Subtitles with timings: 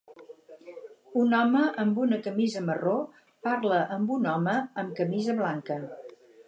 [1.23, 2.97] Un home amb una camisa marró
[3.49, 5.83] parla amb un home amb camisa blanca